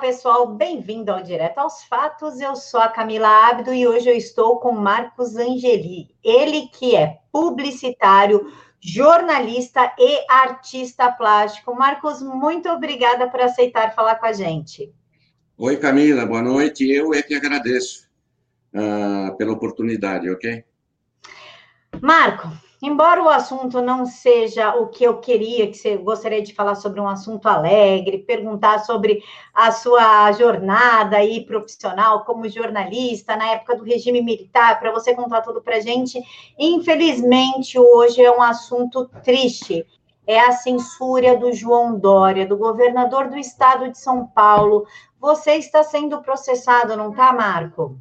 [0.00, 2.40] pessoal, bem-vindo ao Direto aos Fatos.
[2.40, 6.08] Eu sou a Camila Abdo e hoje eu estou com Marcos Angeli.
[6.24, 8.50] Ele que é publicitário,
[8.80, 11.74] jornalista e artista plástico.
[11.74, 14.90] Marcos, muito obrigada por aceitar falar com a gente.
[15.58, 16.90] Oi, Camila, boa noite.
[16.90, 18.08] Eu é que agradeço
[18.74, 20.64] uh, pela oportunidade, ok?
[22.00, 22.48] Marco,
[22.82, 27.00] embora o assunto não seja o que eu queria, que você gostaria de falar sobre
[27.00, 29.22] um assunto alegre, perguntar sobre
[29.54, 35.42] a sua jornada aí profissional como jornalista na época do regime militar, para você contar
[35.42, 36.20] tudo para gente.
[36.58, 39.86] Infelizmente, hoje é um assunto triste.
[40.26, 44.86] É a censura do João Dória, do governador do estado de São Paulo.
[45.18, 47.98] Você está sendo processado, não está, Marco?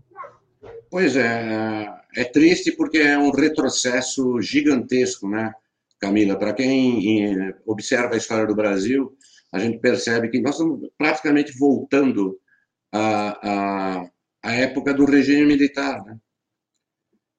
[0.90, 5.54] Pois é, é triste porque é um retrocesso gigantesco, né,
[6.00, 6.38] Camila?
[6.38, 9.16] Para quem observa a história do Brasil,
[9.52, 12.40] a gente percebe que nós estamos praticamente voltando
[12.92, 14.12] à, à,
[14.44, 16.20] à época do regime militar, né?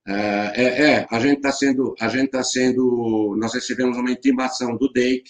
[0.07, 4.77] É, é, é a gente está sendo, a gente está sendo, nós recebemos uma intimação
[4.77, 5.29] do DEIC,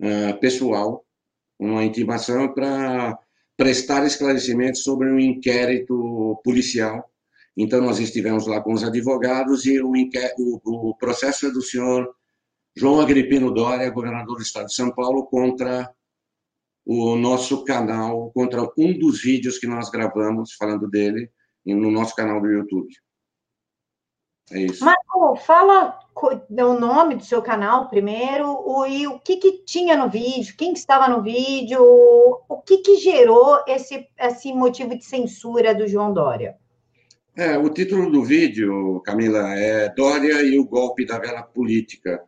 [0.00, 1.06] uh, pessoal,
[1.58, 3.16] uma intimação para
[3.58, 7.10] prestar esclarecimentos sobre um inquérito policial.
[7.56, 9.92] Então, nós estivemos lá com os advogados e o,
[10.64, 12.08] o, processo é do senhor
[12.76, 15.92] João Agripino Dória, governador do estado de São Paulo, contra
[16.86, 21.28] o nosso canal, contra um dos vídeos que nós gravamos falando dele
[21.66, 22.94] no nosso canal do YouTube.
[24.52, 24.84] É isso.
[24.84, 30.10] Marco, fala o nome do seu canal primeiro, o, e o que, que tinha no
[30.10, 35.74] vídeo, quem que estava no vídeo, o que, que gerou esse, esse motivo de censura
[35.74, 36.56] do João Dória?
[37.36, 42.20] É, o título do vídeo, Camila, é Dória e o golpe da vela política,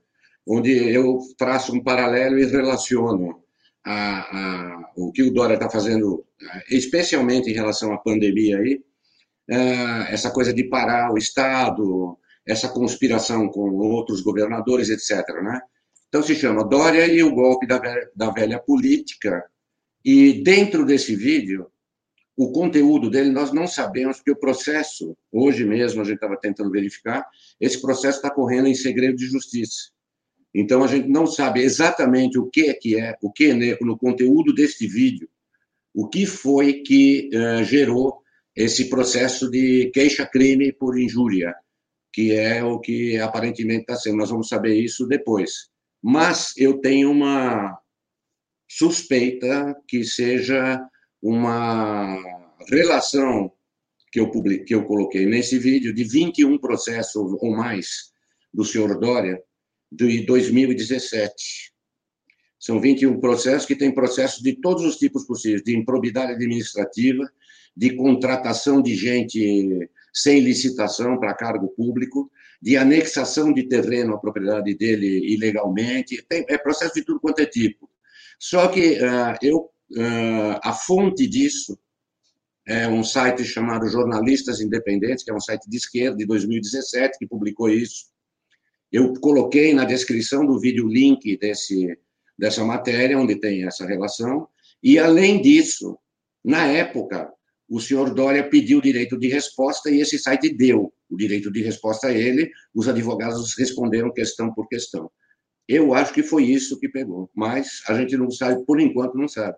[0.46, 3.42] onde eu traço um paralelo e relaciono
[3.84, 6.24] a, a, o que o Dória está fazendo,
[6.70, 8.89] especialmente em relação à pandemia aí, é,
[10.08, 15.26] essa coisa de parar o Estado, essa conspiração com outros governadores, etc.
[15.42, 15.60] Né?
[16.08, 19.44] Então se chama Dória e o golpe da velha, da velha política.
[20.04, 21.66] E dentro desse vídeo,
[22.36, 26.70] o conteúdo dele nós não sabemos, porque o processo, hoje mesmo a gente estava tentando
[26.70, 27.26] verificar,
[27.60, 29.90] esse processo está correndo em segredo de justiça.
[30.54, 33.96] Então a gente não sabe exatamente o que é que é, o que é no
[33.98, 35.28] conteúdo deste vídeo,
[35.94, 38.20] o que foi que uh, gerou
[38.54, 41.54] esse processo de queixa-crime por injúria
[42.12, 44.16] que é o que aparentemente está sendo.
[44.16, 45.70] Nós vamos saber isso depois.
[46.02, 47.78] Mas eu tenho uma
[48.68, 50.80] suspeita que seja
[51.22, 52.16] uma
[52.68, 53.52] relação
[54.12, 58.12] que eu, publiquei, que eu coloquei nesse vídeo de 21 processos ou mais
[58.52, 59.40] do senhor Dória
[59.90, 61.72] de 2017.
[62.58, 67.30] São 21 processos que têm processos de todos os tipos possíveis, de improbidade administrativa,
[67.80, 72.30] de contratação de gente sem licitação para cargo público,
[72.60, 77.46] de anexação de terreno à propriedade dele ilegalmente, tem, é processo de tudo quanto é
[77.46, 77.88] tipo.
[78.38, 81.78] Só que uh, eu, uh, a fonte disso
[82.66, 87.26] é um site chamado Jornalistas Independentes, que é um site de esquerda, de 2017, que
[87.26, 88.10] publicou isso.
[88.92, 91.98] Eu coloquei na descrição do vídeo o link desse,
[92.38, 94.46] dessa matéria, onde tem essa relação,
[94.82, 95.98] e, além disso,
[96.44, 97.32] na época,
[97.70, 101.62] o senhor Dória pediu o direito de resposta e esse site deu o direito de
[101.62, 105.08] resposta a ele, os advogados responderam questão por questão.
[105.68, 109.28] Eu acho que foi isso que pegou, mas a gente não sabe, por enquanto não
[109.28, 109.56] sabe.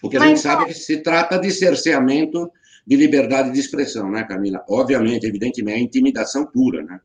[0.00, 2.50] Porque a mas, gente sabe que se trata de cerceamento
[2.86, 4.64] de liberdade de expressão, né, Camila?
[4.68, 6.98] Obviamente, evidentemente, é intimidação pura, né?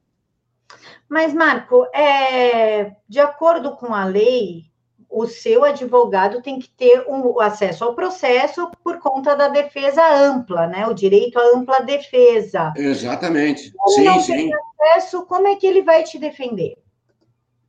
[1.10, 4.69] Mas, Marco, é, de acordo com a lei,
[5.10, 10.68] o seu advogado tem que ter um, acesso ao processo por conta da defesa ampla,
[10.68, 10.86] né?
[10.86, 12.72] O direito à ampla defesa.
[12.78, 13.72] Exatamente.
[13.88, 14.34] Se sim, não sim.
[14.34, 16.78] Tem acesso, como é que ele vai te defender?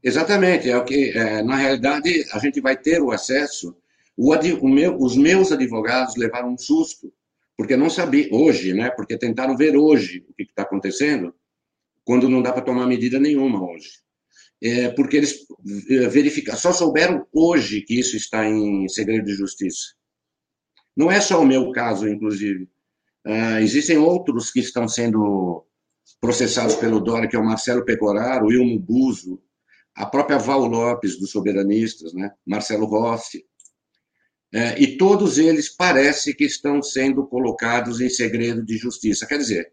[0.02, 0.70] Exatamente.
[0.70, 3.74] É o que, é, na realidade, a gente vai ter o acesso.
[4.16, 7.10] O, o meu, os meus advogados levaram um susto,
[7.56, 8.90] porque não sabiam, hoje, né?
[8.90, 11.34] Porque tentaram ver hoje o que está acontecendo,
[12.04, 14.00] quando não dá para tomar medida nenhuma hoje
[14.62, 15.46] é, porque eles
[15.88, 19.94] é, verificaram, só souberam hoje que isso está em segredo de justiça.
[20.96, 22.68] Não é só o meu caso, inclusive.
[23.26, 25.64] Uh, existem outros que estão sendo
[26.20, 29.40] processados pelo Dória, que é o Marcelo Pecoraro, o Ilmo Buzo,
[29.94, 32.32] a própria Val Lopes, dos Soberanistas, né?
[32.46, 33.44] Marcelo Rossi.
[34.54, 39.26] Uh, e todos eles parece que estão sendo colocados em segredo de justiça.
[39.26, 39.72] Quer dizer,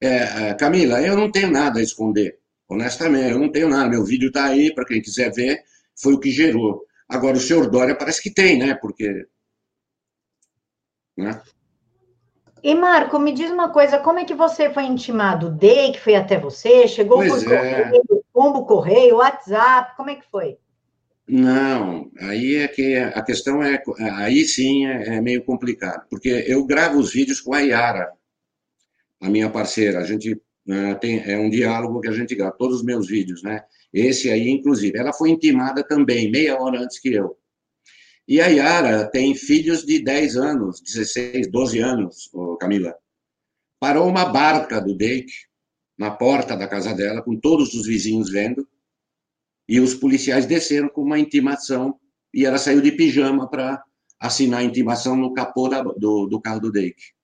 [0.00, 2.38] é, Camila, eu não tenho nada a esconder.
[2.68, 3.88] Honestamente, eu não tenho nada.
[3.88, 5.62] Meu vídeo está aí, para quem quiser ver,
[5.96, 6.84] foi o que gerou.
[7.08, 8.74] Agora, o senhor Dória parece que tem, né?
[8.74, 9.26] Porque
[11.16, 11.40] Né?
[12.62, 15.46] E, Marco, me diz uma coisa, como é que você foi intimado?
[15.46, 16.86] O DEI que foi até você?
[16.88, 17.84] Chegou pois por é.
[17.84, 20.58] correio, pombo correio, WhatsApp, como é que foi?
[21.28, 23.82] Não, aí é que a questão é,
[24.14, 28.10] aí sim é, é meio complicado, porque eu gravo os vídeos com a Yara,
[29.20, 32.78] a minha parceira, a gente uh, tem, é um diálogo que a gente grava, todos
[32.78, 33.64] os meus vídeos, né?
[33.92, 37.36] Esse aí, inclusive, ela foi intimada também, meia hora antes que eu.
[38.26, 42.30] E a Yara tem filhos de 10 anos, 16, 12 anos,
[42.60, 42.94] Camila.
[43.80, 45.32] Parou uma barca do Dake
[45.98, 48.68] na porta da casa dela, com todos os vizinhos vendo,
[49.66, 51.98] e os policiais desceram com uma intimação,
[52.32, 53.82] e ela saiu de pijama para
[54.20, 57.17] assinar a intimação no capô da, do, do carro do Dake.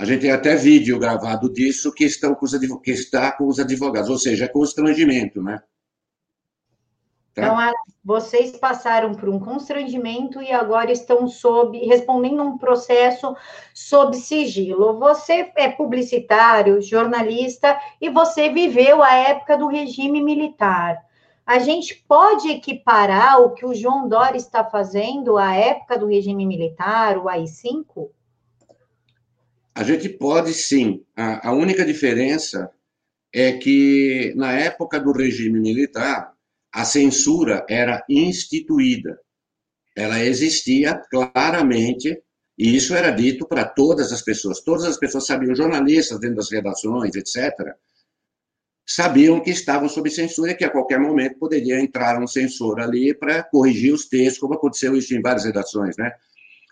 [0.00, 3.60] A gente tem até vídeo gravado disso que, estão com os, que está com os
[3.60, 5.62] advogados, ou seja, é constrangimento, né?
[7.34, 7.42] Tá?
[7.42, 13.36] Então, vocês passaram por um constrangimento e agora estão sob respondendo um processo
[13.74, 14.98] sob sigilo.
[14.98, 20.96] Você é publicitário, jornalista e você viveu a época do regime militar.
[21.44, 26.46] A gente pode equiparar o que o João Dória está fazendo à época do regime
[26.46, 28.08] militar, o AI-5?
[29.74, 31.04] A gente pode sim.
[31.16, 32.70] A, a única diferença
[33.32, 36.32] é que na época do regime militar
[36.72, 39.18] a censura era instituída.
[39.96, 42.22] Ela existia claramente,
[42.56, 44.60] e isso era dito para todas as pessoas.
[44.60, 47.74] Todas as pessoas sabiam, jornalistas dentro das redações, etc.,
[48.86, 53.14] sabiam que estavam sob censura e que a qualquer momento poderia entrar um censor ali
[53.14, 56.12] para corrigir os textos, como aconteceu isso em várias redações, né?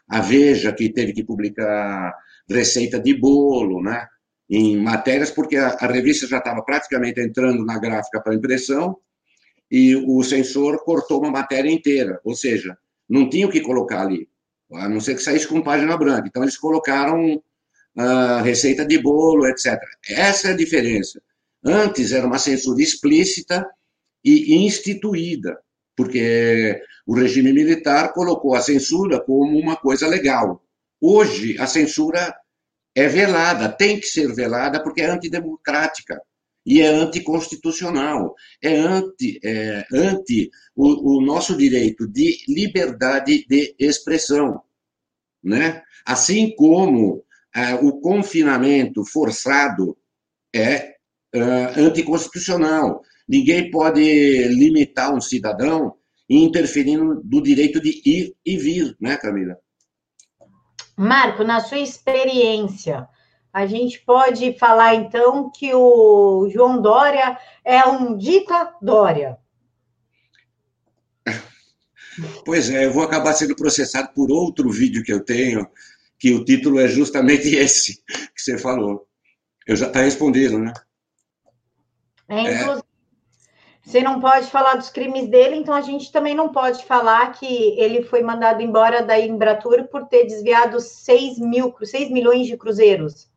[0.08, 2.12] A Veja, que teve que publicar
[2.48, 4.06] receita de bolo, né?
[4.48, 8.96] Em matérias, porque a, a revista já estava praticamente entrando na gráfica para impressão,
[9.70, 12.76] e o censor cortou uma matéria inteira, ou seja,
[13.08, 14.28] não tinha o que colocar ali,
[14.72, 16.26] a não ser que saísse com página branca.
[16.26, 19.78] Então, eles colocaram uh, receita de bolo, etc.
[20.08, 21.20] Essa é a diferença.
[21.62, 23.66] Antes era uma censura explícita
[24.24, 25.58] e instituída,
[25.96, 30.62] porque o regime militar colocou a censura como uma coisa legal.
[31.00, 32.34] Hoje, a censura
[32.94, 36.20] é velada, tem que ser velada, porque é antidemocrática
[36.66, 44.60] e é anticonstitucional, é anti, é, anti o, o, nosso direito de liberdade de expressão.
[45.42, 45.82] Né?
[46.04, 47.24] Assim como
[47.54, 49.96] é, o confinamento forçado
[50.54, 50.94] é,
[51.32, 51.40] é
[51.80, 53.02] anticonstitucional.
[53.28, 54.02] Ninguém pode
[54.48, 55.94] limitar um cidadão
[56.28, 59.56] interferindo do direito de ir e vir, né, Camila?
[60.98, 63.08] Marco, na sua experiência,
[63.52, 69.38] a gente pode falar, então, que o João Dória é um dica Dória.
[72.44, 75.70] Pois é, eu vou acabar sendo processado por outro vídeo que eu tenho,
[76.18, 78.02] que o título é justamente esse
[78.34, 79.06] que você falou.
[79.64, 80.72] Eu já está respondido, né?
[82.28, 82.87] É, inclusive.
[83.88, 87.46] Você não pode falar dos crimes dele, então a gente também não pode falar que
[87.80, 93.30] ele foi mandado embora da Embratur por ter desviado 6, mil, 6 milhões de cruzeiros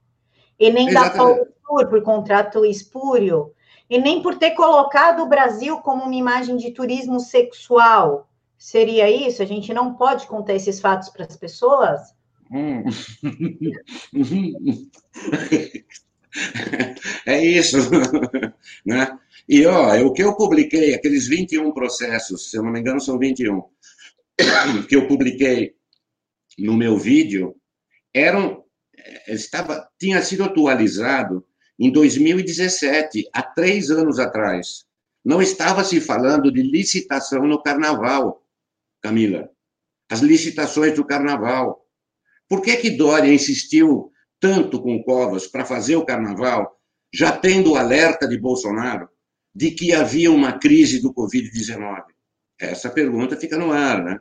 [0.60, 1.18] e nem Exatamente.
[1.18, 3.54] da Paulo por contrato espúrio,
[3.90, 8.30] e nem por ter colocado o Brasil como uma imagem de turismo sexual.
[8.58, 9.42] Seria isso?
[9.42, 12.14] A gente não pode contar esses fatos para as pessoas?
[12.52, 12.84] Hum.
[17.26, 17.78] é isso,
[18.86, 19.18] né?
[19.48, 23.18] E ó, o que eu publiquei, aqueles 21 processos, se eu não me engano, são
[23.18, 23.62] 21,
[24.88, 25.76] que eu publiquei
[26.58, 27.56] no meu vídeo,
[28.14, 28.64] eram
[28.98, 31.46] é, estava, tinha sido atualizado
[31.80, 34.86] em 2017, há três anos atrás.
[35.24, 38.46] Não estava se falando de licitação no carnaval,
[39.02, 39.50] Camila.
[40.10, 41.84] As licitações do carnaval.
[42.48, 44.11] Por que, que Dória insistiu
[44.42, 46.76] tanto com Covas para fazer o carnaval,
[47.14, 49.08] já tendo o alerta de Bolsonaro
[49.54, 52.04] de que havia uma crise do Covid-19?
[52.60, 54.20] Essa pergunta fica no ar, né?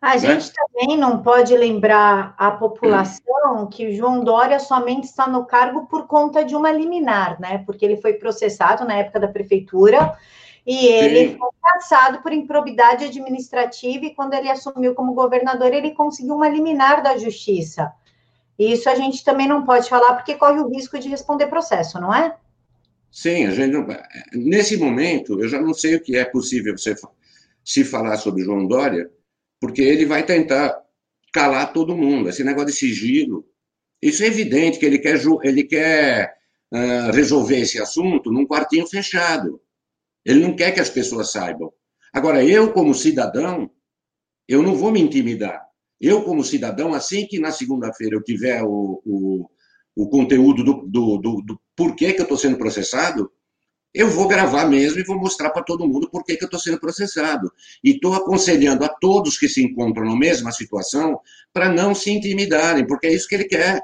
[0.00, 0.18] A né?
[0.18, 5.86] gente também não pode lembrar a população que o João Dória somente está no cargo
[5.86, 7.62] por conta de uma liminar, né?
[7.64, 10.16] Porque ele foi processado na época da prefeitura
[10.66, 11.38] e ele Sim.
[11.38, 17.02] foi cassado por improbidade administrativa e quando ele assumiu como governador, ele conseguiu uma liminar
[17.02, 17.92] da justiça.
[18.58, 22.12] Isso a gente também não pode falar porque corre o risco de responder processo, não
[22.12, 22.34] é?
[23.12, 23.86] Sim, a gente não...
[24.32, 26.96] nesse momento eu já não sei o que é possível você
[27.64, 29.08] se falar sobre João Dória,
[29.60, 30.82] porque ele vai tentar
[31.32, 32.28] calar todo mundo.
[32.28, 33.46] Esse negócio de sigilo,
[34.02, 36.34] isso é evidente que ele quer, ele quer
[36.72, 39.60] uh, resolver esse assunto num quartinho fechado.
[40.26, 41.72] Ele não quer que as pessoas saibam.
[42.12, 43.70] Agora, eu, como cidadão,
[44.48, 45.60] Eu não vou me intimidar.
[46.00, 49.50] Eu, como cidadão, assim que na segunda-feira eu tiver o, o,
[49.96, 53.30] o conteúdo do, do, do, do porquê que eu estou sendo processado,
[53.94, 56.60] eu vou gravar mesmo e vou mostrar para todo mundo por que, que eu estou
[56.60, 57.50] sendo processado.
[57.82, 61.18] E estou aconselhando a todos que se encontram na mesma situação
[61.52, 63.82] para não se intimidarem, porque é isso que ele quer.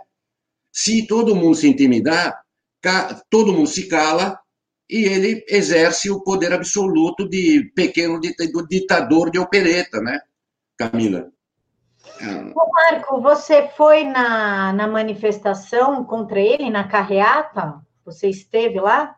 [0.70, 2.42] Se todo mundo se intimidar,
[3.30, 4.38] todo mundo se cala
[4.92, 8.20] e ele exerce o poder absoluto de pequeno
[8.68, 10.20] ditador de opereta, né,
[10.76, 11.30] Camila?
[12.54, 17.80] Ô Marco, você foi na, na manifestação contra ele, na carreata?
[18.04, 19.16] Você esteve lá?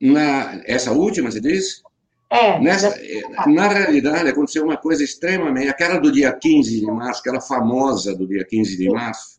[0.00, 1.82] Na, essa última, você disse?
[2.30, 2.60] É.
[2.60, 5.68] Nessa, eh, na realidade, aconteceu uma coisa extremamente.
[5.68, 9.35] Aquela do dia 15 de março, aquela famosa do dia 15 de março,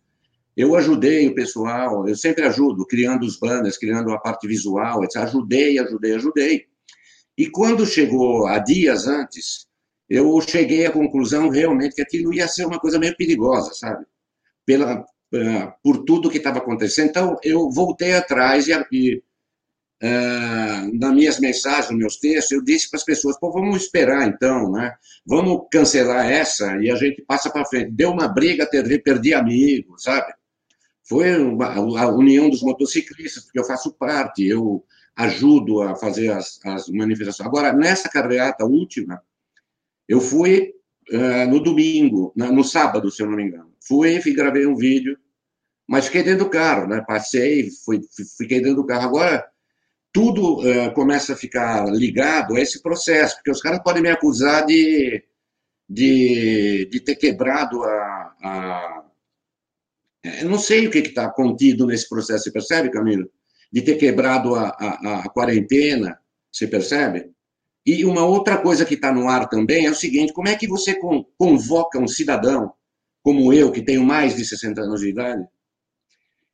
[0.58, 5.18] eu ajudei o pessoal, eu sempre ajudo, criando os banners, criando a parte visual, etc.
[5.18, 6.66] Ajudei, ajudei, ajudei.
[7.38, 9.68] E quando chegou a dias antes,
[10.10, 14.04] eu cheguei à conclusão realmente que aquilo ia ser uma coisa meio perigosa, sabe?
[14.66, 17.10] Pela, eh, por tudo que estava acontecendo.
[17.10, 19.24] Então, eu voltei atrás e, e
[20.02, 24.28] uh, nas minhas mensagens, nos meus textos, eu disse para as pessoas, pô, vamos esperar
[24.28, 24.96] então, né?
[25.24, 27.92] Vamos cancelar essa e a gente passa para frente.
[27.92, 28.68] Deu uma briga,
[29.04, 30.34] perdi amigos, sabe?
[31.08, 34.84] Foi uma, a união dos motociclistas, porque eu faço parte, eu
[35.16, 37.48] ajudo a fazer as, as manifestações.
[37.48, 39.22] Agora, nessa carreata última,
[40.08, 40.74] eu fui
[41.12, 43.74] uh, no domingo, no sábado, se eu não me engano.
[43.88, 45.18] Fui e gravei um vídeo,
[45.88, 47.02] mas fiquei dentro do carro, né?
[47.08, 48.02] Passei, fui,
[48.38, 49.08] fiquei dentro do carro.
[49.08, 49.48] Agora,
[50.12, 54.66] tudo uh, começa a ficar ligado a esse processo, porque os caras podem me acusar
[54.66, 55.24] de,
[55.90, 59.07] de, de ter quebrado a, a.
[60.42, 63.30] Eu não sei o que está contido nesse processo, você percebe, Camilo?
[63.72, 66.18] De ter quebrado a, a, a quarentena,
[66.52, 67.30] você percebe?
[67.86, 70.68] E uma outra coisa que está no ar também é o seguinte: como é que
[70.68, 70.98] você
[71.38, 72.74] convoca um cidadão
[73.28, 75.46] como eu, que tenho mais de 60 anos de idade,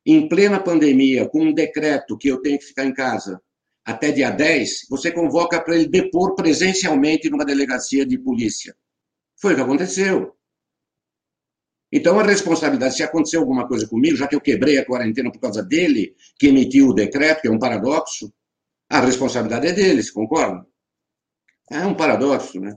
[0.04, 3.40] em plena pandemia, com um decreto que eu tenho que ficar em casa
[3.84, 8.74] até dia 10, você convoca para ele depor presencialmente numa delegacia de polícia.
[9.36, 10.34] Foi o que aconteceu.
[11.96, 15.38] Então, a responsabilidade, se aconteceu alguma coisa comigo, já que eu quebrei a quarentena por
[15.38, 18.32] causa dele, que emitiu o decreto, que é um paradoxo,
[18.90, 20.66] a responsabilidade é dele, se concorda?
[21.70, 22.76] É um paradoxo, né?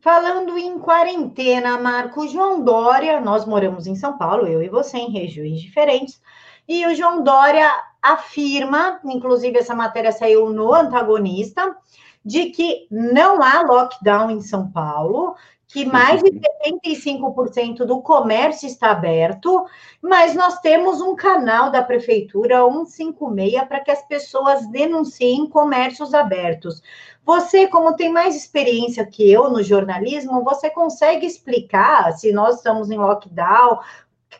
[0.00, 5.10] Falando em quarentena, Marco João Dória, nós moramos em São Paulo, eu e você, em
[5.10, 6.20] regiões diferentes,
[6.68, 11.74] e o João Dória afirma, inclusive essa matéria saiu no antagonista,
[12.22, 15.36] de que não há lockdown em São Paulo,
[15.68, 19.66] que mais de 75% do comércio está aberto,
[20.00, 26.80] mas nós temos um canal da prefeitura 156 para que as pessoas denunciem comércios abertos.
[27.24, 32.90] Você, como tem mais experiência que eu no jornalismo, você consegue explicar se nós estamos
[32.90, 33.80] em lockdown?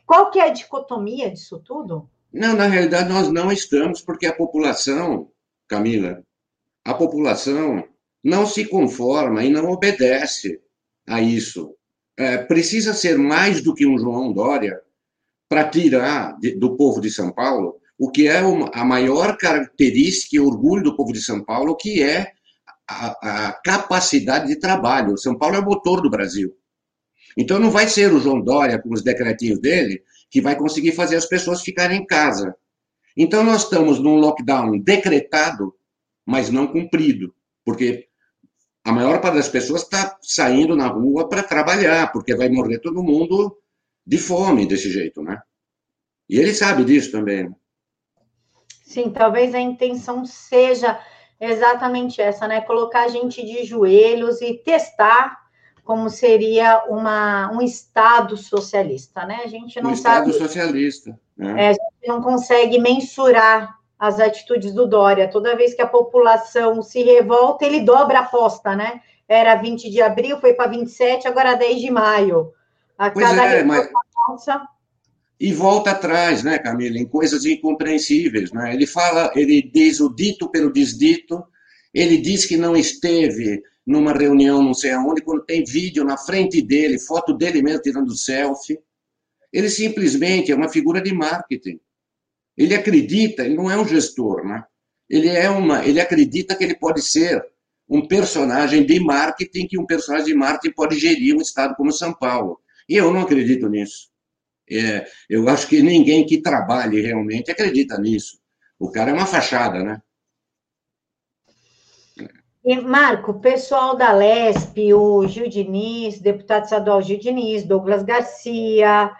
[0.07, 2.09] Qual que é a dicotomia disso tudo?
[2.33, 5.29] Não, na realidade nós não estamos, porque a população,
[5.67, 6.23] Camila,
[6.85, 7.83] a população
[8.23, 10.61] não se conforma e não obedece
[11.07, 11.75] a isso.
[12.19, 14.81] É, precisa ser mais do que um João Dória
[15.49, 20.37] para tirar de, do povo de São Paulo o que é uma, a maior característica
[20.37, 22.33] e orgulho do povo de São Paulo, que é
[22.89, 25.17] a, a capacidade de trabalho.
[25.17, 26.55] São Paulo é o motor do Brasil.
[27.37, 31.17] Então não vai ser o João Dória com os decretinhos dele que vai conseguir fazer
[31.17, 32.55] as pessoas ficarem em casa.
[33.17, 35.75] Então, nós estamos num lockdown decretado,
[36.27, 37.35] mas não cumprido,
[37.65, 38.09] porque
[38.87, 43.03] a maior parte das pessoas está saindo na rua para trabalhar, porque vai morrer todo
[43.03, 43.59] mundo
[44.07, 45.41] de fome desse jeito, né?
[46.29, 47.49] E ele sabe disso também.
[47.49, 47.55] Né?
[48.85, 51.01] Sim, talvez a intenção seja
[51.41, 52.61] exatamente essa, né?
[52.61, 55.37] Colocar a gente de joelhos e testar
[55.83, 59.41] como seria uma, um Estado socialista, né?
[59.43, 60.31] A gente não um sabe.
[60.31, 61.19] Estado socialista.
[61.37, 61.65] Né?
[61.65, 65.29] É, a gente não consegue mensurar as atitudes do Dória.
[65.29, 69.01] Toda vez que a população se revolta, ele dobra a aposta, né?
[69.29, 72.53] Era 20 de abril, foi para 27, agora 10 de maio.
[72.97, 73.89] A pois cada é, mas...
[75.39, 78.73] E volta atrás, né, Camila, em coisas incompreensíveis, né?
[78.73, 81.45] Ele fala, ele diz o dito pelo desdito,
[81.93, 86.61] ele diz que não esteve numa reunião não sei aonde, quando tem vídeo na frente
[86.63, 88.79] dele, foto dele mesmo tirando selfie.
[89.53, 91.79] Ele simplesmente é uma figura de marketing.
[92.57, 94.65] Ele acredita, ele não é um gestor, né?
[95.09, 97.45] Ele é uma, ele acredita que ele pode ser
[97.89, 102.13] um personagem de marketing, que um personagem de marketing pode gerir um estado como São
[102.13, 102.61] Paulo.
[102.89, 104.09] E eu não acredito nisso.
[104.69, 108.39] É, eu acho que ninguém que trabalhe realmente acredita nisso.
[108.79, 110.03] O cara é uma fachada, né?
[112.65, 119.13] E, Marco, pessoal da LESP, o Gil Diniz, deputado estadual Gil Diniz, Douglas Garcia,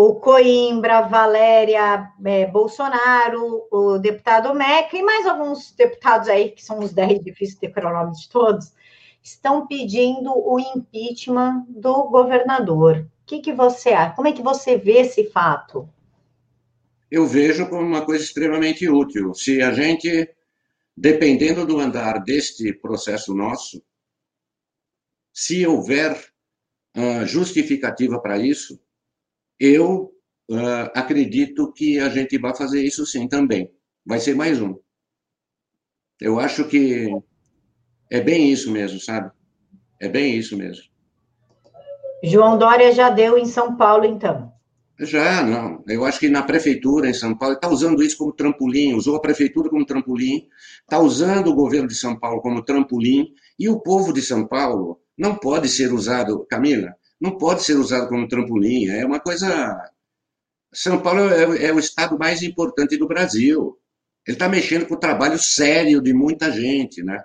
[0.00, 6.78] o Coimbra, Valéria é, Bolsonaro, o deputado Meca e mais alguns deputados aí, que são
[6.78, 8.72] os 10, difícil ter o nome de todos,
[9.20, 13.08] estão pedindo o impeachment do governador.
[13.22, 14.14] O que, que você acha?
[14.14, 15.88] Como é que você vê esse fato?
[17.10, 19.34] Eu vejo como uma coisa extremamente útil.
[19.34, 20.32] Se a gente,
[20.96, 23.82] dependendo do andar deste processo nosso,
[25.34, 26.16] se houver
[26.96, 28.78] uh, justificativa para isso,
[29.58, 30.12] eu
[30.50, 33.70] uh, acredito que a gente vai fazer isso sim também.
[34.04, 34.76] Vai ser mais um.
[36.20, 37.08] Eu acho que
[38.10, 39.30] é bem isso mesmo, sabe?
[40.00, 40.84] É bem isso mesmo.
[42.22, 44.52] João Dória já deu em São Paulo, então.
[45.00, 45.84] Já, não.
[45.86, 49.20] Eu acho que na prefeitura em São Paulo está usando isso como trampolim, usou a
[49.20, 50.48] prefeitura como trampolim,
[50.80, 55.00] está usando o governo de São Paulo como trampolim, e o povo de São Paulo
[55.16, 58.88] não pode ser usado, Camila, não pode ser usado como trampolim.
[58.88, 59.76] É uma coisa.
[60.72, 63.78] São Paulo é, é o estado mais importante do Brasil.
[64.26, 67.22] Ele está mexendo com o trabalho sério de muita gente, né?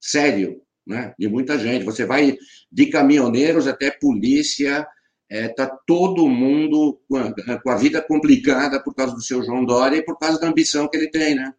[0.00, 1.14] Sério, né?
[1.18, 1.84] De muita gente.
[1.84, 2.36] Você vai
[2.70, 4.86] de caminhoneiros até polícia,
[5.30, 9.64] está é, todo mundo com a, com a, vida complicada por causa do seu João
[9.64, 11.54] Dória e por causa da ambição que ele tem, né?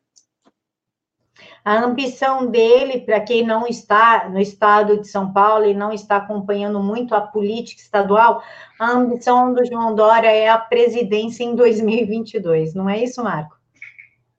[1.63, 6.17] A ambição dele, para quem não está no estado de São Paulo e não está
[6.17, 8.41] acompanhando muito a política estadual,
[8.79, 13.57] a ambição do João Dória é a presidência em 2022, não é isso, Marco?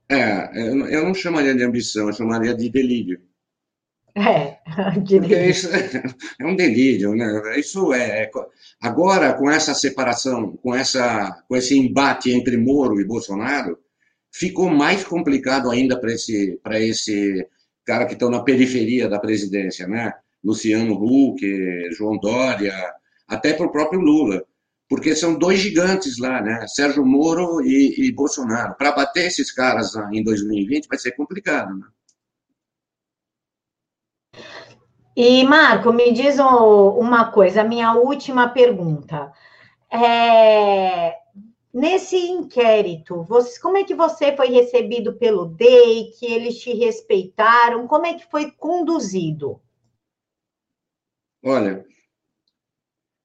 [0.09, 0.49] É,
[0.93, 3.21] eu não chamaria de ambição, eu chamaria de delírio.
[4.15, 4.57] É,
[4.99, 5.49] delírio.
[5.49, 5.69] Isso
[6.39, 7.57] é um delírio, né?
[7.57, 8.31] Isso é, é
[8.81, 13.79] agora com essa separação, com essa, com esse embate entre Moro e Bolsonaro,
[14.31, 17.47] ficou mais complicado ainda para esse, para esse
[17.85, 20.13] cara que estão na periferia da presidência, né?
[20.43, 21.41] Luciano Huck,
[21.91, 22.73] João Dória,
[23.27, 24.43] até para o próprio Lula,
[24.89, 26.65] porque são dois gigantes lá, né?
[26.67, 28.75] Sérgio Moro e, e Bolsonaro.
[28.75, 31.85] Para bater esses caras em 2020 vai ser complicado, né?
[35.15, 39.31] E, Marco, me diz uma coisa, a minha última pergunta.
[39.91, 41.13] É,
[41.73, 47.87] Nesse inquérito, você, como é que você foi recebido pelo DEI, que eles te respeitaram?
[47.87, 49.61] Como é que foi conduzido?
[51.41, 51.85] Olha,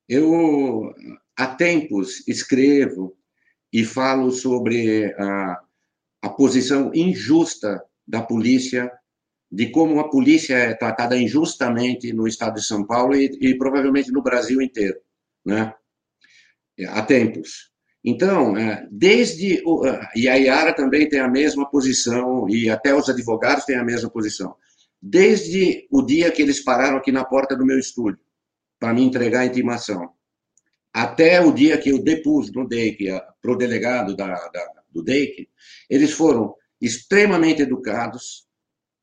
[0.08, 0.94] eu
[1.36, 3.16] há tempos escrevo
[3.72, 5.60] e falo sobre a,
[6.22, 8.90] a posição injusta da polícia,
[9.50, 14.12] de como a polícia é tratada injustamente no estado de São Paulo e, e provavelmente
[14.12, 15.00] no Brasil inteiro,
[15.44, 15.74] né?
[16.88, 17.75] Há tempos.
[18.06, 19.60] Então, é, desde.
[19.66, 19.82] O,
[20.14, 24.08] e a Iara também tem a mesma posição, e até os advogados têm a mesma
[24.08, 24.54] posição.
[25.02, 28.20] Desde o dia que eles pararam aqui na porta do meu estúdio,
[28.78, 30.12] para me entregar a intimação,
[30.92, 33.06] até o dia que eu depus no DEIC,
[33.42, 35.48] para o delegado da, da, do DEIC,
[35.90, 38.46] eles foram extremamente educados,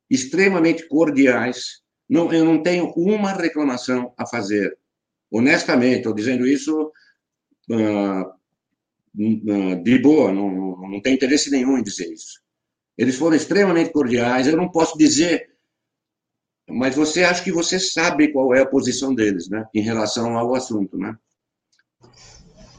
[0.10, 1.82] extremamente cordiais.
[2.10, 4.78] Não, eu não tenho uma reclamação a fazer.
[5.30, 6.92] Honestamente, estou dizendo isso.
[7.70, 8.43] Uh,
[9.14, 10.50] de boa, não,
[10.90, 12.42] não tem interesse nenhum em dizer isso.
[12.98, 15.52] Eles foram extremamente cordiais, eu não posso dizer,
[16.68, 20.56] mas você acha que você sabe qual é a posição deles, né, em relação ao
[20.56, 21.16] assunto, né?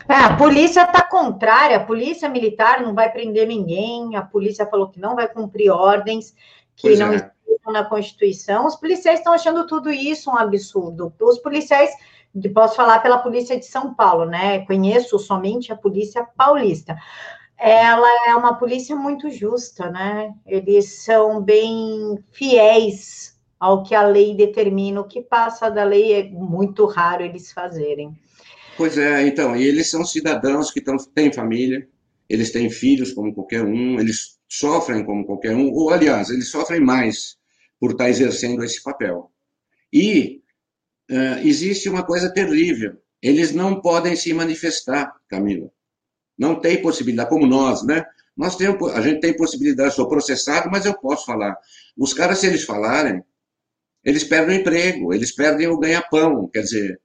[0.09, 4.91] É, a polícia está contrária, a polícia militar não vai prender ninguém, a polícia falou
[4.91, 6.35] que não vai cumprir ordens,
[6.77, 7.33] que pois não é.
[7.49, 8.67] estão na Constituição.
[8.67, 11.11] Os policiais estão achando tudo isso um absurdo.
[11.19, 11.91] Os policiais
[12.53, 14.65] posso falar pela polícia de São Paulo, né?
[14.67, 16.97] Conheço somente a polícia paulista.
[17.59, 20.33] Ela é uma polícia muito justa, né?
[20.45, 25.01] Eles são bem fiéis ao que a lei determina.
[25.01, 28.13] O que passa da lei é muito raro eles fazerem.
[28.77, 31.89] Pois é, então, e eles são cidadãos que tão, têm família,
[32.29, 36.81] eles têm filhos como qualquer um, eles sofrem como qualquer um, ou aliás, eles sofrem
[36.81, 37.37] mais
[37.79, 39.31] por estar exercendo esse papel.
[39.93, 40.43] E
[41.43, 42.97] existe uma coisa terrível.
[43.23, 45.71] Eles não podem se manifestar, Camila.
[46.39, 48.05] Não tem possibilidade, como nós, né?
[48.37, 51.57] Nós temos, a gente tem possibilidade, sou processado, mas eu posso falar.
[51.97, 53.23] Os caras, se eles falarem,
[54.05, 57.01] eles perdem o emprego, eles perdem o ganha-pão, quer dizer.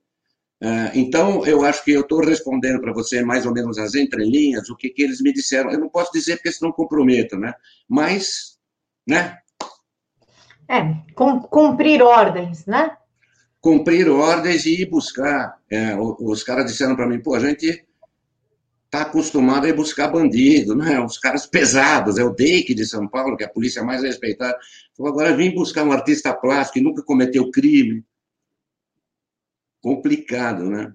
[0.61, 4.69] Uh, então, eu acho que eu estou respondendo para você mais ou menos as entrelinhas,
[4.69, 5.71] o que, que eles me disseram.
[5.71, 7.53] Eu não posso dizer porque senão comprometo, né?
[7.87, 8.57] Mas,
[9.07, 9.37] né?
[10.67, 10.81] É,
[11.15, 12.97] cumprir ordens, né?
[13.61, 15.57] Cumprir ordens e ir buscar.
[15.69, 17.85] É, os caras disseram para mim, pô, a gente
[18.85, 20.99] está acostumado a ir buscar bandido, né?
[20.99, 24.57] os caras pesados, é o DEIC de São Paulo, que é a polícia mais respeitada.
[24.99, 28.03] Agora vem buscar um artista plástico que nunca cometeu crime.
[29.81, 30.91] Complicado, né?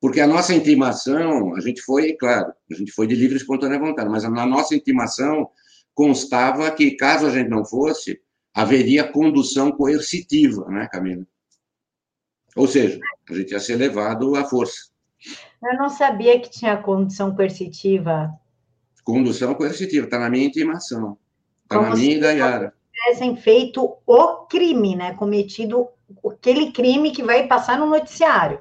[0.00, 3.78] Porque a nossa intimação, a gente foi, claro, a gente foi de livre e espontânea
[3.78, 5.48] vontade, mas na nossa intimação
[5.94, 8.20] constava que, caso a gente não fosse,
[8.52, 11.26] haveria condução coercitiva, né, Camila?
[12.56, 14.90] Ou seja, a gente ia ser levado à força.
[15.62, 18.32] Eu não sabia que tinha condução coercitiva.
[19.04, 21.18] Condução coercitiva, está na minha intimação.
[21.64, 22.74] Está na minha e da Yara.
[22.92, 25.14] tivessem feito o crime, né?
[25.14, 25.88] Cometido
[26.26, 28.60] aquele crime que vai passar no noticiário.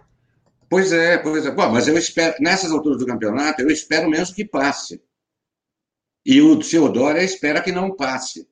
[0.69, 1.51] Pois é, pois é.
[1.51, 5.01] Bom, mas eu espero, nessas alturas do campeonato, eu espero mesmo que passe.
[6.25, 8.47] E o Dória espera que não passe.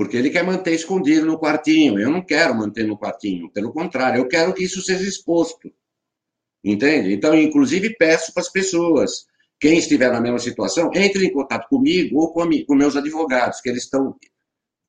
[0.00, 2.00] Porque ele quer manter escondido no quartinho.
[2.00, 3.50] Eu não quero manter no quartinho.
[3.50, 5.70] Pelo contrário, eu quero que isso seja exposto.
[6.64, 7.12] Entende?
[7.12, 9.26] Então, inclusive, peço para as pessoas,
[9.60, 13.68] quem estiver na mesma situação, entre em contato comigo ou com, com meus advogados, que
[13.68, 14.16] eles estão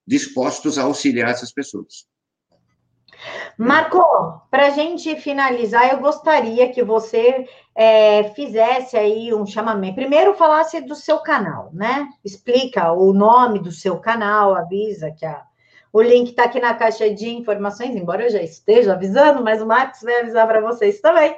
[0.08, 2.08] dispostos a auxiliar essas pessoas.
[3.58, 4.00] Marco,
[4.50, 9.96] para a gente finalizar, eu gostaria que você é, fizesse aí um chamamento.
[9.96, 12.10] Primeiro, falasse do seu canal, né?
[12.24, 15.44] Explica o nome do seu canal, avisa que a,
[15.94, 19.66] o link está aqui na caixa de informações, embora eu já esteja avisando, mas o
[19.66, 21.36] Marcos vai avisar para vocês também.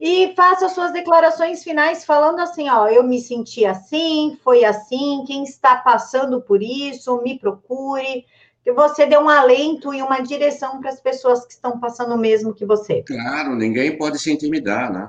[0.00, 5.44] E faça suas declarações finais falando assim, ó, eu me senti assim, foi assim, quem
[5.44, 8.26] está passando por isso, me procure
[8.64, 12.18] que você dê um alento e uma direção para as pessoas que estão passando o
[12.18, 13.02] mesmo que você.
[13.06, 15.08] Claro, ninguém pode se intimidar, né?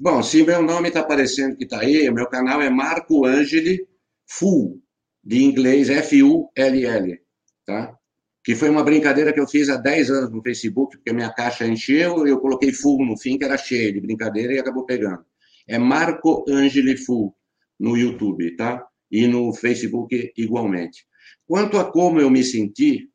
[0.00, 3.84] Bom, se meu nome está aparecendo que está aí, meu canal é Marco Angeli
[4.28, 4.80] Full,
[5.24, 7.20] de inglês F-U-L-L,
[7.66, 7.98] tá?
[8.44, 11.66] Que foi uma brincadeira que eu fiz há 10 anos no Facebook, porque minha caixa
[11.66, 15.24] encheu e eu coloquei full no fim, que era cheio de brincadeira e acabou pegando.
[15.66, 17.34] É Marco Angeli Full
[17.80, 18.86] no YouTube, tá?
[19.10, 21.08] E no Facebook igualmente.
[21.44, 23.10] Quanto a como eu me senti,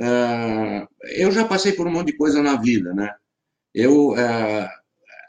[0.00, 3.14] uh, eu já passei por um monte de coisa na vida, né?
[3.74, 4.68] Eu, uh,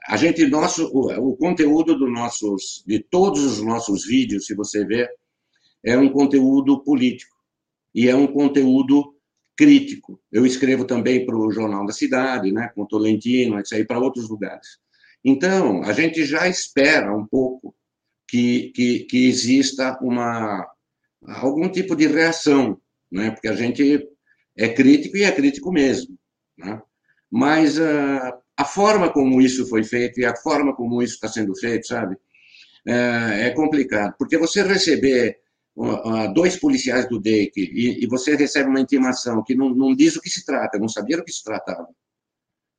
[0.07, 4.85] a gente, nosso, o, o, conteúdo do nossos, de todos os nossos vídeos, se você
[4.85, 5.09] ver,
[5.83, 7.35] é um conteúdo político
[7.93, 9.15] e é um conteúdo
[9.55, 10.19] crítico.
[10.31, 13.99] Eu escrevo também para o Jornal da Cidade, né, com o Tolentino, isso aí para
[13.99, 14.79] outros lugares.
[15.25, 17.75] Então, a gente já espera um pouco
[18.27, 20.65] que, que, que exista uma,
[21.21, 22.79] algum tipo de reação,
[23.11, 23.31] né?
[23.31, 24.07] porque a gente
[24.55, 26.17] é crítico e é crítico mesmo.
[26.57, 26.81] Né?
[27.29, 31.55] Mas uh, a forma como isso foi feito e a forma como isso está sendo
[31.55, 35.39] feito, sabe, uh, é complicado, porque você receber
[36.33, 40.29] dois policiais do DEIC e, você recebe uma intimação que não, não diz o que
[40.29, 41.87] se trata, não sabia do que se tratava.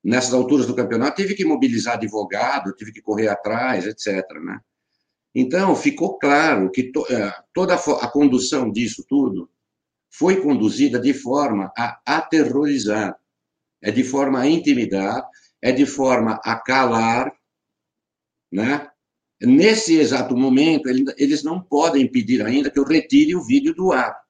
[0.03, 4.25] Nessas alturas do campeonato, tive que mobilizar advogado, tive que correr atrás, etc.
[4.43, 4.61] Né?
[5.35, 9.49] Então, ficou claro que to, é, toda a condução disso tudo
[10.11, 13.17] foi conduzida de forma a aterrorizar,
[13.81, 15.25] é de forma a intimidar,
[15.63, 17.33] é de forma a calar,
[18.51, 18.89] né?
[19.41, 24.21] Nesse exato momento, eles não podem pedir ainda que eu retire o vídeo do ar,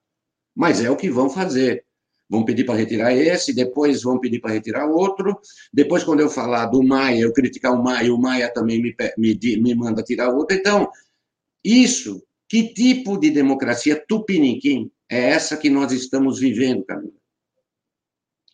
[0.55, 1.83] mas é o que vão fazer.
[2.29, 5.39] Vão pedir para retirar esse, depois vão pedir para retirar outro.
[5.73, 9.57] Depois, quando eu falar do Maia, eu criticar o Maia, o Maia também me, me,
[9.57, 10.55] me manda tirar outro.
[10.55, 10.91] Então,
[11.63, 17.13] isso, que tipo de democracia tupiniquim é essa que nós estamos vivendo, Camila?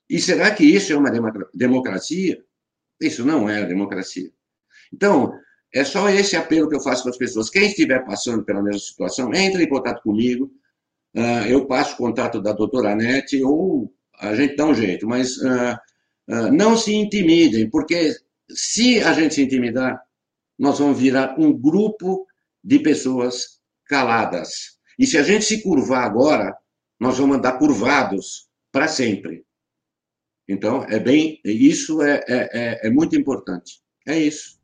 [0.09, 1.11] E será que isso é uma
[1.53, 2.41] democracia?
[3.01, 4.31] Isso não é democracia.
[4.93, 5.33] Então,
[5.73, 7.49] é só esse apelo que eu faço para as pessoas.
[7.49, 10.51] Quem estiver passando pela mesma situação, entre em contato comigo.
[11.13, 15.37] Uh, eu passo o contato da doutora Anete ou a gente dá um jeito, mas
[15.37, 15.77] uh,
[16.29, 18.13] uh, não se intimidem, porque
[18.49, 20.01] se a gente se intimidar,
[20.59, 22.25] nós vamos virar um grupo
[22.63, 24.77] de pessoas caladas.
[24.99, 26.55] E se a gente se curvar agora,
[26.99, 29.44] nós vamos andar curvados para sempre.
[30.47, 33.81] Então, é bem, isso é, é, é, é muito importante.
[34.07, 34.59] É isso.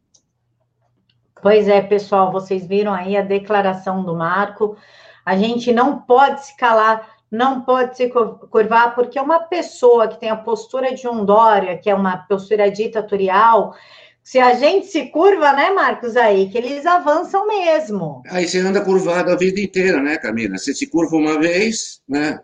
[1.42, 4.78] Pois é, pessoal, vocês viram aí a declaração do Marco.
[5.26, 10.30] A gente não pode se calar, não pode se curvar, porque uma pessoa que tem
[10.30, 13.74] a postura de um Dória, que é uma postura ditatorial,
[14.24, 18.22] se a gente se curva, né, Marcos, aí, que eles avançam mesmo.
[18.30, 20.60] Aí você anda curvado a vida inteira, né, Camila?
[20.60, 22.40] Você se curva uma vez, né?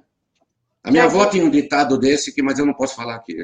[0.88, 3.36] A minha avó tinha um ditado desse, que, mas eu não posso falar aqui.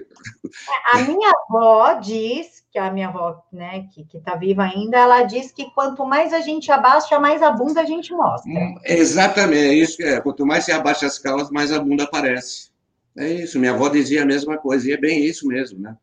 [0.93, 5.23] A minha avó diz, que a minha avó, né, que, que tá viva ainda, ela
[5.23, 8.49] diz que quanto mais a gente abaixa, mais a bunda a gente mostra.
[8.49, 10.21] Hum, exatamente, é isso que é.
[10.21, 12.71] Quanto mais você abaixa as calças, mais a bunda aparece.
[13.17, 15.97] É isso, minha avó dizia a mesma coisa, e é bem isso mesmo, né?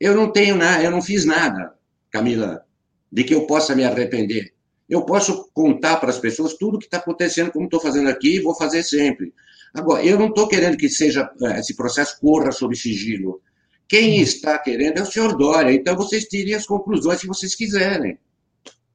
[0.00, 1.72] Eu não tenho nada, eu não fiz nada,
[2.10, 2.64] Camila,
[3.12, 4.52] de que eu possa me arrepender.
[4.88, 8.36] Eu posso contar para as pessoas tudo o que está acontecendo, como estou fazendo aqui,
[8.36, 9.32] e vou fazer sempre.
[9.74, 13.40] Agora, eu não estou querendo que seja eh, esse processo corra sob sigilo.
[13.88, 14.22] Quem uhum.
[14.22, 15.72] está querendo é o senhor Dória.
[15.72, 18.18] Então, vocês tirem as conclusões que vocês quiserem.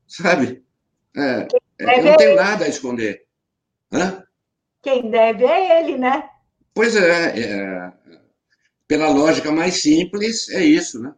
[0.08, 0.64] Sabe?
[1.16, 1.48] É,
[1.80, 3.26] é não tenho nada a esconder.
[3.92, 4.24] Hã?
[4.82, 6.30] Quem deve é ele, né?
[6.74, 7.92] Pois é, é
[8.88, 11.14] pela lógica mais simples, é isso, né?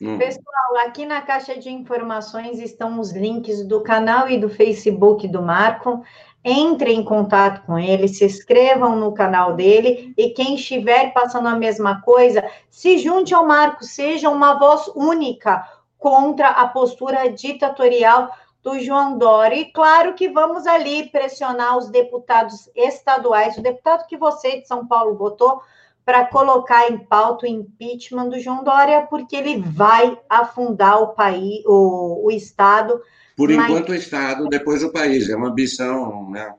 [0.00, 0.18] Hum.
[0.18, 5.42] Pessoal, aqui na caixa de informações estão os links do canal e do Facebook do
[5.42, 6.04] Marco.
[6.44, 11.56] Entre em contato com ele, se inscrevam no canal dele e quem estiver passando a
[11.56, 18.30] mesma coisa, se junte ao Marco, seja uma voz única contra a postura ditatorial
[18.62, 19.56] do João Dória.
[19.56, 24.86] E claro que vamos ali pressionar os deputados estaduais, o deputado que você de São
[24.86, 25.60] Paulo votou,
[26.04, 31.62] para colocar em pauta o impeachment do João Dória, porque ele vai afundar o país,
[31.66, 32.98] o, o Estado.
[33.38, 33.70] Por mas...
[33.70, 35.30] enquanto, o Estado, depois o país.
[35.30, 36.28] É uma ambição.
[36.28, 36.52] Né?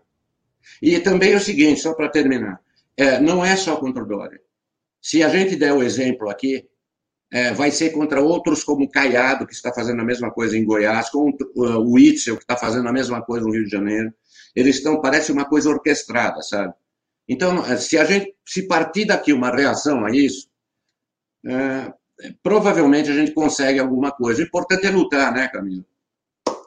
[0.81, 2.61] E também é o seguinte, só para terminar:
[2.95, 4.39] é, não é só contra o Dória.
[5.01, 6.65] Se a gente der o exemplo aqui,
[7.31, 10.63] é, vai ser contra outros como o Caiado, que está fazendo a mesma coisa em
[10.63, 14.13] Goiás, contra o Itzel, que está fazendo a mesma coisa no Rio de Janeiro.
[14.55, 16.73] Eles estão, parece uma coisa orquestrada, sabe?
[17.27, 20.49] Então, eh, se a gente se partir daqui uma reação a isso,
[21.45, 21.93] é,
[22.41, 24.41] provavelmente a gente consegue alguma coisa.
[24.41, 25.85] O importante é lutar, né, Camila?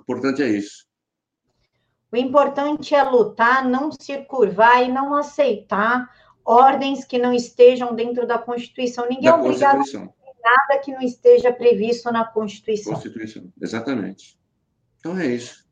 [0.09, 0.87] O importante é isso.
[2.11, 6.11] O importante é lutar, não se curvar e não aceitar
[6.45, 9.09] ordens que não estejam dentro da Constituição.
[9.09, 9.99] Ninguém da é obrigado a
[10.43, 12.93] nada que não esteja previsto na Constituição.
[12.93, 14.39] Constituição, exatamente.
[14.99, 15.63] Então é isso.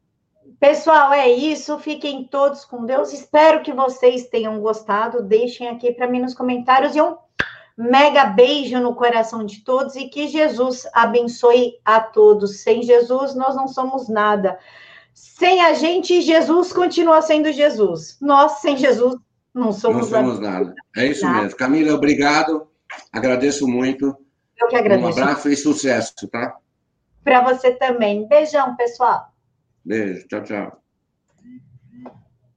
[0.59, 1.79] Pessoal, é isso.
[1.79, 3.13] Fiquem todos com Deus.
[3.13, 5.23] Espero que vocês tenham gostado.
[5.23, 7.17] Deixem aqui para mim nos comentários e um
[7.81, 12.61] mega beijo no coração de todos e que Jesus abençoe a todos.
[12.61, 14.59] Sem Jesus, nós não somos nada.
[15.15, 18.19] Sem a gente, Jesus continua sendo Jesus.
[18.21, 19.17] Nós, sem Jesus,
[19.55, 20.75] não somos, não somos nada.
[20.95, 21.43] É isso nada.
[21.43, 21.59] mesmo.
[21.59, 22.69] Camila, obrigado.
[23.13, 24.15] Agradeço muito.
[24.61, 25.09] Eu que agradeço.
[25.09, 26.57] Um abraço e sucesso, tá?
[27.25, 28.29] Para você também.
[28.29, 29.33] Beijão, pessoal.
[29.85, 30.80] Beijo, tchau, tchau.